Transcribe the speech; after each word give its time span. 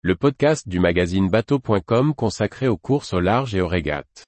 le 0.00 0.14
podcast 0.14 0.68
du 0.68 0.78
magazine 0.78 1.28
bateau.com 1.28 2.14
consacré 2.14 2.68
aux 2.68 2.76
courses 2.76 3.12
au 3.12 3.18
large 3.18 3.56
et 3.56 3.60
aux 3.60 3.66
régates. 3.66 4.24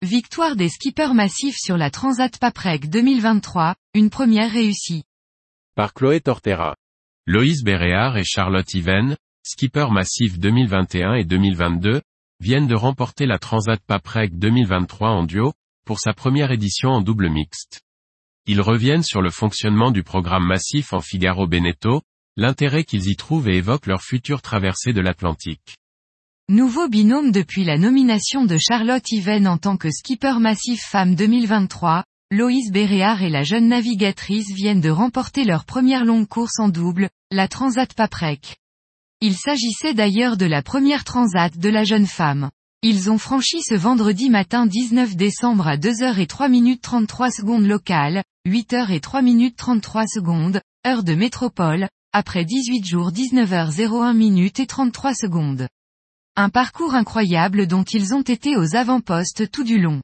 Victoire 0.00 0.54
des 0.54 0.68
skippers 0.68 1.12
massifs 1.12 1.56
sur 1.58 1.76
la 1.76 1.90
Transat 1.90 2.38
Paprec 2.38 2.88
2023, 2.88 3.74
une 3.94 4.10
première 4.10 4.52
réussie. 4.52 5.02
Par 5.74 5.92
Chloé 5.92 6.20
Tortera. 6.20 6.76
Loïs 7.26 7.64
Béréard 7.64 8.16
et 8.16 8.24
Charlotte 8.24 8.72
Yven, 8.72 9.16
skippers 9.42 9.90
massifs 9.90 10.38
2021 10.38 11.14
et 11.14 11.24
2022, 11.24 12.00
viennent 12.40 12.68
de 12.68 12.74
remporter 12.74 13.26
la 13.26 13.38
Transat 13.38 13.80
Paprec 13.86 14.38
2023 14.38 15.10
en 15.10 15.24
duo, 15.24 15.52
pour 15.84 15.98
sa 15.98 16.12
première 16.12 16.52
édition 16.52 16.90
en 16.90 17.00
double 17.00 17.28
mixte. 17.28 17.80
Ils 18.46 18.60
reviennent 18.60 19.02
sur 19.02 19.22
le 19.22 19.30
fonctionnement 19.30 19.90
du 19.90 20.02
programme 20.02 20.46
massif 20.46 20.92
en 20.92 21.00
Figaro 21.00 21.46
Beneteau, 21.46 22.02
l'intérêt 22.36 22.84
qu'ils 22.84 23.08
y 23.08 23.16
trouvent 23.16 23.48
et 23.48 23.56
évoquent 23.56 23.86
leur 23.86 24.02
future 24.02 24.40
traversée 24.40 24.92
de 24.92 25.00
l'Atlantique. 25.00 25.76
Nouveau 26.48 26.88
binôme 26.88 27.32
depuis 27.32 27.64
la 27.64 27.76
nomination 27.76 28.44
de 28.44 28.56
Charlotte 28.56 29.10
Yven 29.10 29.46
en 29.46 29.58
tant 29.58 29.76
que 29.76 29.90
skipper 29.90 30.38
massif 30.38 30.80
femme 30.82 31.14
2023, 31.14 32.04
Loïs 32.30 32.70
Béréard 32.70 33.22
et 33.22 33.30
la 33.30 33.42
jeune 33.42 33.68
navigatrice 33.68 34.52
viennent 34.54 34.80
de 34.80 34.90
remporter 34.90 35.44
leur 35.44 35.64
première 35.64 36.04
longue 36.04 36.28
course 36.28 36.58
en 36.58 36.68
double, 36.68 37.10
la 37.30 37.48
Transat 37.48 37.92
Paprec. 37.92 38.58
Il 39.20 39.34
s'agissait 39.34 39.94
d'ailleurs 39.94 40.36
de 40.36 40.46
la 40.46 40.62
première 40.62 41.02
transat 41.02 41.58
de 41.58 41.68
la 41.68 41.82
jeune 41.82 42.06
femme. 42.06 42.50
Ils 42.82 43.10
ont 43.10 43.18
franchi 43.18 43.62
ce 43.62 43.74
vendredi 43.74 44.30
matin 44.30 44.64
19 44.64 45.16
décembre 45.16 45.66
à 45.66 45.76
2h03 45.76 46.48
minutes 46.48 46.82
33 46.82 47.32
secondes 47.32 47.66
locales, 47.66 48.22
8h03 48.46 49.24
minutes 49.24 49.56
33 49.56 50.06
secondes, 50.06 50.60
heure 50.86 51.02
de 51.02 51.14
métropole, 51.14 51.88
après 52.12 52.44
18 52.44 52.86
jours 52.86 53.10
19h01 53.10 54.16
minutes 54.16 54.60
et 54.60 54.68
33 54.68 55.14
secondes. 55.14 55.66
Un 56.36 56.48
parcours 56.48 56.94
incroyable 56.94 57.66
dont 57.66 57.82
ils 57.82 58.14
ont 58.14 58.22
été 58.22 58.56
aux 58.56 58.76
avant-postes 58.76 59.50
tout 59.50 59.64
du 59.64 59.80
long. 59.80 60.00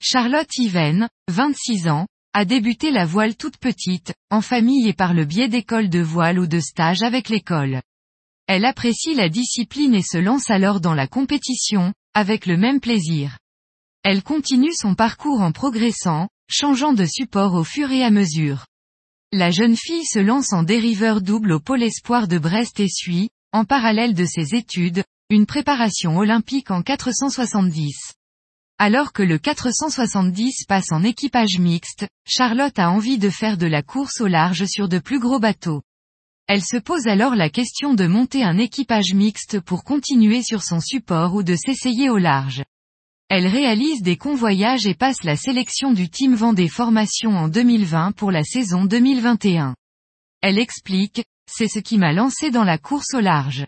Charlotte 0.00 0.50
Yven, 0.58 1.08
26 1.28 1.86
ans, 1.86 2.08
a 2.32 2.44
débuté 2.44 2.90
la 2.90 3.04
voile 3.04 3.36
toute 3.36 3.58
petite, 3.58 4.12
en 4.28 4.40
famille 4.40 4.88
et 4.88 4.92
par 4.92 5.14
le 5.14 5.24
biais 5.24 5.48
d'écoles 5.48 5.88
de 5.88 6.00
voile 6.00 6.40
ou 6.40 6.48
de 6.48 6.58
stages 6.58 7.02
avec 7.02 7.28
l'école. 7.28 7.80
Elle 8.52 8.64
apprécie 8.64 9.14
la 9.14 9.28
discipline 9.28 9.94
et 9.94 10.02
se 10.02 10.18
lance 10.18 10.50
alors 10.50 10.80
dans 10.80 10.92
la 10.92 11.06
compétition, 11.06 11.94
avec 12.14 12.46
le 12.46 12.56
même 12.56 12.80
plaisir. 12.80 13.38
Elle 14.02 14.24
continue 14.24 14.72
son 14.74 14.96
parcours 14.96 15.40
en 15.40 15.52
progressant, 15.52 16.28
changeant 16.48 16.92
de 16.92 17.04
support 17.04 17.54
au 17.54 17.62
fur 17.62 17.92
et 17.92 18.02
à 18.02 18.10
mesure. 18.10 18.66
La 19.30 19.52
jeune 19.52 19.76
fille 19.76 20.04
se 20.04 20.18
lance 20.18 20.52
en 20.52 20.64
dériveur 20.64 21.20
double 21.20 21.52
au 21.52 21.60
pôle 21.60 21.84
espoir 21.84 22.26
de 22.26 22.38
Brest 22.38 22.80
et 22.80 22.88
suit, 22.88 23.28
en 23.52 23.64
parallèle 23.64 24.14
de 24.14 24.24
ses 24.24 24.56
études, 24.56 25.04
une 25.28 25.46
préparation 25.46 26.16
olympique 26.16 26.72
en 26.72 26.82
470. 26.82 28.14
Alors 28.78 29.12
que 29.12 29.22
le 29.22 29.38
470 29.38 30.64
passe 30.66 30.90
en 30.90 31.04
équipage 31.04 31.60
mixte, 31.60 32.04
Charlotte 32.26 32.80
a 32.80 32.90
envie 32.90 33.18
de 33.18 33.30
faire 33.30 33.58
de 33.58 33.68
la 33.68 33.84
course 33.84 34.20
au 34.20 34.26
large 34.26 34.64
sur 34.64 34.88
de 34.88 34.98
plus 34.98 35.20
gros 35.20 35.38
bateaux. 35.38 35.82
Elle 36.52 36.64
se 36.64 36.78
pose 36.78 37.06
alors 37.06 37.36
la 37.36 37.48
question 37.48 37.94
de 37.94 38.08
monter 38.08 38.42
un 38.42 38.58
équipage 38.58 39.14
mixte 39.14 39.60
pour 39.60 39.84
continuer 39.84 40.42
sur 40.42 40.64
son 40.64 40.80
support 40.80 41.32
ou 41.36 41.44
de 41.44 41.54
s'essayer 41.54 42.10
au 42.10 42.18
large. 42.18 42.64
Elle 43.28 43.46
réalise 43.46 44.02
des 44.02 44.16
convoyages 44.16 44.84
et 44.84 44.96
passe 44.96 45.22
la 45.22 45.36
sélection 45.36 45.92
du 45.92 46.10
Team 46.10 46.34
Vendée 46.34 46.66
Formation 46.66 47.36
en 47.36 47.46
2020 47.46 48.16
pour 48.16 48.32
la 48.32 48.42
saison 48.42 48.84
2021. 48.84 49.76
Elle 50.40 50.58
explique, 50.58 51.22
c'est 51.48 51.68
ce 51.68 51.78
qui 51.78 51.98
m'a 51.98 52.12
lancé 52.12 52.50
dans 52.50 52.64
la 52.64 52.78
course 52.78 53.14
au 53.14 53.20
large. 53.20 53.64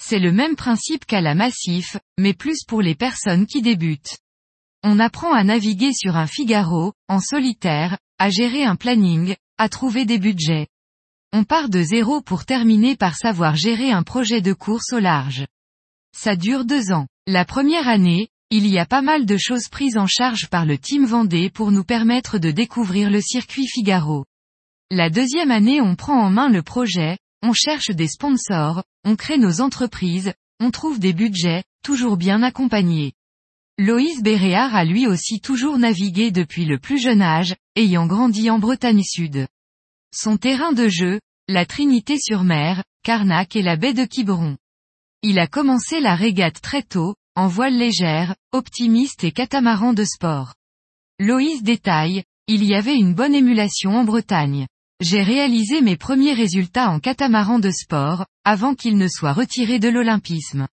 C'est 0.00 0.18
le 0.18 0.32
même 0.32 0.56
principe 0.56 1.04
qu'à 1.04 1.20
la 1.20 1.34
Massif, 1.34 1.98
mais 2.16 2.32
plus 2.32 2.64
pour 2.66 2.80
les 2.80 2.94
personnes 2.94 3.44
qui 3.44 3.60
débutent. 3.60 4.16
On 4.82 5.00
apprend 5.00 5.34
à 5.34 5.44
naviguer 5.44 5.92
sur 5.92 6.16
un 6.16 6.26
Figaro, 6.26 6.94
en 7.08 7.20
solitaire, 7.20 7.98
à 8.18 8.30
gérer 8.30 8.64
un 8.64 8.76
planning, 8.76 9.36
à 9.58 9.68
trouver 9.68 10.06
des 10.06 10.18
budgets. 10.18 10.68
On 11.32 11.44
part 11.44 11.68
de 11.68 11.82
zéro 11.82 12.20
pour 12.20 12.44
terminer 12.44 12.96
par 12.96 13.16
savoir 13.16 13.56
gérer 13.56 13.90
un 13.90 14.02
projet 14.02 14.40
de 14.40 14.52
course 14.52 14.92
au 14.92 14.98
large. 14.98 15.46
Ça 16.16 16.36
dure 16.36 16.64
deux 16.64 16.92
ans. 16.92 17.06
La 17.26 17.44
première 17.44 17.88
année, 17.88 18.28
il 18.50 18.66
y 18.66 18.78
a 18.78 18.86
pas 18.86 19.02
mal 19.02 19.26
de 19.26 19.36
choses 19.36 19.68
prises 19.68 19.98
en 19.98 20.06
charge 20.06 20.48
par 20.48 20.64
le 20.64 20.78
Team 20.78 21.04
Vendée 21.04 21.50
pour 21.50 21.72
nous 21.72 21.82
permettre 21.82 22.38
de 22.38 22.52
découvrir 22.52 23.10
le 23.10 23.20
circuit 23.20 23.66
Figaro. 23.66 24.24
La 24.90 25.10
deuxième 25.10 25.50
année 25.50 25.80
on 25.80 25.96
prend 25.96 26.20
en 26.20 26.30
main 26.30 26.48
le 26.48 26.62
projet, 26.62 27.18
on 27.42 27.52
cherche 27.52 27.90
des 27.90 28.06
sponsors, 28.06 28.84
on 29.04 29.16
crée 29.16 29.36
nos 29.36 29.60
entreprises, 29.60 30.32
on 30.60 30.70
trouve 30.70 31.00
des 31.00 31.12
budgets, 31.12 31.64
toujours 31.82 32.16
bien 32.16 32.42
accompagnés. 32.44 33.12
Loïs 33.78 34.22
Béréard 34.22 34.74
a 34.74 34.84
lui 34.84 35.06
aussi 35.06 35.40
toujours 35.40 35.78
navigué 35.78 36.30
depuis 36.30 36.64
le 36.64 36.78
plus 36.78 36.98
jeune 36.98 37.22
âge, 37.22 37.56
ayant 37.74 38.06
grandi 38.06 38.48
en 38.48 38.58
Bretagne 38.58 39.02
Sud. 39.02 39.48
Son 40.18 40.38
terrain 40.38 40.72
de 40.72 40.88
jeu, 40.88 41.20
la 41.46 41.66
Trinité-sur-Mer, 41.66 42.82
Carnac 43.02 43.54
et 43.54 43.60
la 43.60 43.76
baie 43.76 43.92
de 43.92 44.06
Quiberon. 44.06 44.56
Il 45.20 45.38
a 45.38 45.46
commencé 45.46 46.00
la 46.00 46.14
régate 46.14 46.62
très 46.62 46.82
tôt, 46.82 47.16
en 47.34 47.48
voile 47.48 47.76
légère, 47.76 48.34
optimiste 48.52 49.24
et 49.24 49.30
catamaran 49.30 49.92
de 49.92 50.04
sport. 50.04 50.54
Loïs 51.20 51.62
détaille, 51.62 52.24
il 52.46 52.64
y 52.64 52.74
avait 52.74 52.96
une 52.96 53.12
bonne 53.12 53.34
émulation 53.34 53.90
en 53.90 54.04
Bretagne. 54.04 54.66
J'ai 55.02 55.22
réalisé 55.22 55.82
mes 55.82 55.98
premiers 55.98 56.32
résultats 56.32 56.88
en 56.88 56.98
catamaran 56.98 57.58
de 57.58 57.70
sport, 57.70 58.24
avant 58.42 58.74
qu'il 58.74 58.96
ne 58.96 59.08
soit 59.08 59.34
retiré 59.34 59.78
de 59.78 59.90
l'olympisme. 59.90 60.66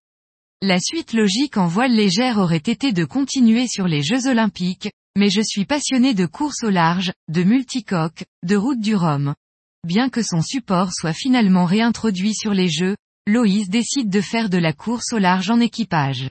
La 0.62 0.80
suite 0.80 1.12
logique 1.12 1.58
en 1.58 1.66
voile 1.66 1.92
légère 1.92 2.38
aurait 2.38 2.56
été 2.56 2.92
de 2.92 3.04
continuer 3.04 3.66
sur 3.68 3.88
les 3.88 4.02
Jeux 4.02 4.26
olympiques, 4.26 4.88
mais 5.16 5.30
je 5.30 5.40
suis 5.42 5.64
passionné 5.64 6.14
de 6.14 6.26
course 6.26 6.64
au 6.64 6.70
large, 6.70 7.12
de 7.28 7.42
multicoque, 7.42 8.24
de 8.42 8.56
route 8.56 8.80
du 8.80 8.94
Rhum. 8.96 9.34
Bien 9.86 10.08
que 10.08 10.22
son 10.22 10.42
support 10.42 10.92
soit 10.92 11.12
finalement 11.12 11.66
réintroduit 11.66 12.34
sur 12.34 12.54
les 12.54 12.68
Jeux, 12.68 12.96
Loïs 13.26 13.68
décide 13.68 14.10
de 14.10 14.20
faire 14.20 14.50
de 14.50 14.58
la 14.58 14.72
course 14.72 15.12
au 15.12 15.18
large 15.18 15.50
en 15.50 15.60
équipage. 15.60 16.30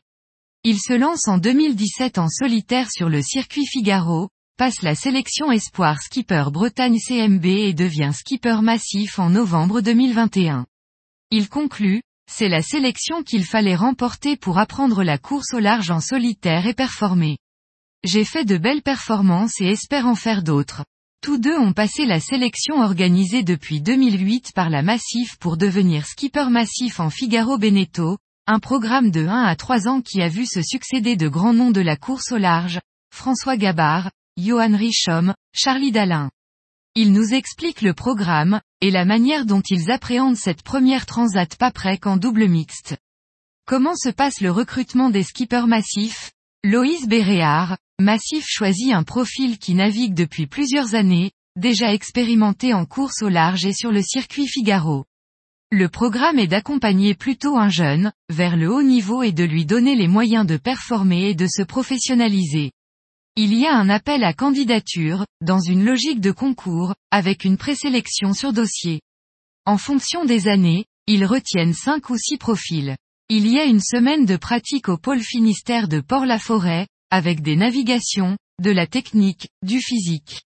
Il 0.64 0.80
se 0.80 0.94
lance 0.94 1.28
en 1.28 1.38
2017 1.38 2.18
en 2.18 2.30
solitaire 2.30 2.90
sur 2.92 3.10
le 3.10 3.22
circuit 3.22 3.66
Figaro, 3.66 4.30
passe 4.58 4.82
la 4.82 4.96
sélection 4.96 5.52
Espoir 5.52 6.02
Skipper 6.02 6.46
Bretagne 6.52 7.00
CMB 7.00 7.46
et 7.46 7.74
devient 7.74 8.12
skipper 8.14 8.62
massif 8.62 9.20
en 9.20 9.30
novembre 9.30 9.82
2021. 9.82 10.66
Il 11.32 11.50
conclut, 11.50 12.02
c'est 12.32 12.50
la 12.50 12.62
sélection 12.62 13.24
qu'il 13.24 13.46
fallait 13.46 13.76
remporter 13.76 14.38
pour 14.38 14.60
apprendre 14.60 15.04
la 15.04 15.18
course 15.18 15.54
au 15.54 15.60
large 15.60 15.92
en 15.92 16.00
solitaire 16.00 16.68
et 16.68 16.74
performer. 16.74 17.38
J'ai 18.04 18.26
fait 18.26 18.44
de 18.44 18.58
belles 18.58 18.82
performances 18.82 19.62
et 19.62 19.68
espère 19.68 20.08
en 20.08 20.16
faire 20.16 20.44
d'autres. 20.44 20.84
Tous 21.22 21.38
deux 21.38 21.58
ont 21.58 21.72
passé 21.72 22.06
la 22.06 22.20
sélection 22.20 22.82
organisée 22.82 23.44
depuis 23.44 23.80
2008 23.80 24.52
par 24.54 24.70
la 24.70 24.82
Massif 24.82 25.38
pour 25.40 25.56
devenir 25.56 26.06
skipper 26.06 26.50
massif 26.50 27.00
en 27.00 27.10
Figaro 27.10 27.58
Beneteau, 27.58 28.18
un 28.46 28.60
programme 28.60 29.10
de 29.10 29.26
1 29.26 29.44
à 29.44 29.56
3 29.56 29.88
ans 29.88 30.02
qui 30.02 30.22
a 30.22 30.28
vu 30.28 30.46
se 30.46 30.62
succéder 30.62 31.16
de 31.16 31.30
grands 31.30 31.54
noms 31.54 31.72
de 31.72 31.80
la 31.80 31.96
course 31.96 32.34
au 32.34 32.38
large, 32.38 32.82
François 33.16 33.56
Gabard, 33.56 34.12
Johan 34.36 34.76
Richom, 34.76 35.34
Charlie 35.54 35.94
Dalin. 35.94 36.30
Ils 36.96 37.14
nous 37.14 37.34
expliquent 37.34 37.82
le 37.82 37.94
programme, 37.94 38.60
et 38.82 38.92
la 38.92 39.06
manière 39.06 39.46
dont 39.46 39.62
ils 39.62 39.92
appréhendent 39.92 40.36
cette 40.36 40.62
première 40.62 41.06
transat 41.06 41.56
Paprec 41.56 42.06
en 42.06 42.18
double 42.18 42.50
mixte. 42.50 42.98
Comment 43.66 43.96
se 43.96 44.10
passe 44.10 44.42
le 44.42 44.52
recrutement 44.52 45.10
des 45.10 45.24
skippers 45.24 45.68
massifs? 45.68 46.34
Loïs 46.66 47.08
Béréard, 47.08 47.78
Massif 48.00 48.46
choisit 48.48 48.94
un 48.94 49.04
profil 49.04 49.60
qui 49.60 49.74
navigue 49.74 50.14
depuis 50.14 50.48
plusieurs 50.48 50.96
années, 50.96 51.32
déjà 51.58 51.94
expérimenté 51.94 52.74
en 52.74 52.86
course 52.86 53.22
au 53.22 53.28
large 53.28 53.66
et 53.66 53.74
sur 53.74 53.92
le 53.92 54.02
circuit 54.02 54.48
Figaro. 54.48 55.04
Le 55.74 55.90
programme 55.90 56.40
est 56.40 56.48
d'accompagner 56.48 57.16
plutôt 57.16 57.58
un 57.58 57.68
jeune, 57.68 58.14
vers 58.30 58.56
le 58.56 58.72
haut 58.72 58.82
niveau 58.82 59.24
et 59.24 59.34
de 59.34 59.44
lui 59.44 59.66
donner 59.66 59.96
les 59.98 60.08
moyens 60.08 60.46
de 60.46 60.56
performer 60.56 61.32
et 61.32 61.36
de 61.36 61.48
se 61.48 61.64
professionnaliser. 61.64 62.72
Il 63.36 63.54
y 63.54 63.66
a 63.66 63.76
un 63.76 63.90
appel 63.90 64.24
à 64.24 64.32
candidature, 64.32 65.26
dans 65.42 65.60
une 65.60 65.84
logique 65.84 66.22
de 66.22 66.32
concours, 66.32 66.96
avec 67.12 67.44
une 67.44 67.58
présélection 67.58 68.34
sur 68.34 68.54
dossier. 68.54 69.02
En 69.66 69.78
fonction 69.78 70.24
des 70.24 70.48
années, 70.48 70.86
ils 71.08 71.26
retiennent 71.26 71.74
cinq 71.74 72.10
ou 72.10 72.18
six 72.18 72.38
profils. 72.38 72.96
Il 73.30 73.48
y 73.48 73.58
a 73.58 73.64
une 73.64 73.80
semaine 73.80 74.26
de 74.26 74.36
pratique 74.36 74.90
au 74.90 74.98
pôle 74.98 75.22
Finistère 75.22 75.88
de 75.88 76.02
Port-la-Forêt, 76.02 76.88
avec 77.10 77.42
des 77.42 77.56
navigations, 77.56 78.38
de 78.62 78.70
la 78.70 78.86
technique, 78.86 79.48
du 79.64 79.80
physique. 79.80 80.42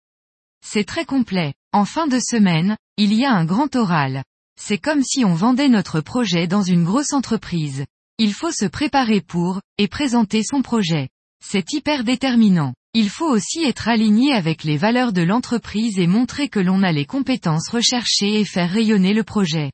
C'est 0.64 0.84
très 0.84 1.06
complet. 1.06 1.56
En 1.74 1.86
fin 1.86 2.08
de 2.08 2.20
semaine, 2.20 2.78
il 2.98 3.14
y 3.14 3.26
a 3.26 3.32
un 3.32 3.46
grand 3.46 3.76
oral. 3.76 4.24
C'est 4.60 4.78
comme 4.78 5.04
si 5.04 5.26
on 5.26 5.34
vendait 5.34 5.70
notre 5.70 6.02
projet 6.02 6.46
dans 6.46 6.62
une 6.62 6.84
grosse 6.84 7.14
entreprise. 7.14 7.86
Il 8.20 8.34
faut 8.34 8.52
se 8.52 8.66
préparer 8.66 9.22
pour, 9.22 9.60
et 9.80 9.88
présenter 9.88 10.44
son 10.44 10.62
projet. 10.62 11.10
C'est 11.44 11.74
hyper 11.74 12.04
déterminant. 12.04 12.74
Il 12.94 13.10
faut 13.10 13.30
aussi 13.30 13.64
être 13.64 13.88
aligné 13.88 14.34
avec 14.34 14.64
les 14.64 14.78
valeurs 14.78 15.14
de 15.14 15.24
l'entreprise 15.24 15.98
et 15.98 16.08
montrer 16.08 16.48
que 16.48 16.60
l'on 16.60 16.84
a 16.84 16.92
les 16.92 17.06
compétences 17.06 17.70
recherchées 17.70 18.40
et 18.40 18.46
faire 18.46 18.70
rayonner 18.70 19.14
le 19.14 19.24
projet. 19.24 19.72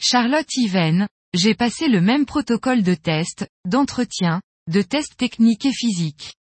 Charlotte 0.00 0.52
Yven, 0.56 1.08
j'ai 1.34 1.54
passé 1.54 1.88
le 1.88 2.00
même 2.00 2.24
protocole 2.26 2.82
de 2.82 2.94
test, 2.94 3.46
d'entretien, 3.66 4.40
de 4.66 4.82
test 4.82 5.16
technique 5.16 5.66
et 5.66 5.72
physique. 5.72 6.34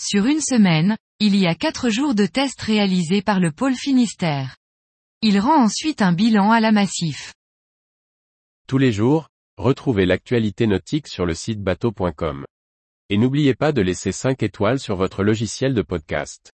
Sur 0.00 0.26
une 0.26 0.40
semaine, 0.40 0.96
il 1.18 1.34
y 1.34 1.46
a 1.46 1.54
quatre 1.54 1.88
jours 1.88 2.14
de 2.14 2.26
tests 2.26 2.60
réalisés 2.60 3.22
par 3.22 3.40
le 3.40 3.52
pôle 3.52 3.74
Finistère. 3.74 4.56
Il 5.22 5.40
rend 5.40 5.62
ensuite 5.62 6.02
un 6.02 6.12
bilan 6.12 6.52
à 6.52 6.60
la 6.60 6.72
Massif. 6.72 7.34
Tous 8.68 8.78
les 8.78 8.92
jours, 8.92 9.28
retrouvez 9.56 10.06
l'actualité 10.06 10.66
nautique 10.66 11.08
sur 11.08 11.26
le 11.26 11.34
site 11.34 11.60
bateau.com. 11.60 12.44
Et 13.08 13.16
n'oubliez 13.16 13.54
pas 13.54 13.72
de 13.72 13.80
laisser 13.80 14.12
5 14.12 14.42
étoiles 14.42 14.78
sur 14.78 14.94
votre 14.94 15.24
logiciel 15.24 15.74
de 15.74 15.82
podcast. 15.82 16.52